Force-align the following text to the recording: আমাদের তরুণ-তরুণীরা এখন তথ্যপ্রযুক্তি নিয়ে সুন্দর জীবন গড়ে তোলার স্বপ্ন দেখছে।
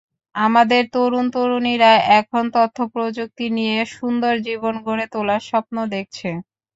আমাদের 0.35 0.83
তরুণ-তরুণীরা 0.93 1.91
এখন 2.19 2.43
তথ্যপ্রযুক্তি 2.55 3.45
নিয়ে 3.57 3.77
সুন্দর 3.91 4.33
জীবন 4.47 4.73
গড়ে 4.85 5.05
তোলার 5.13 5.41
স্বপ্ন 5.49 5.75
দেখছে। 5.93 6.29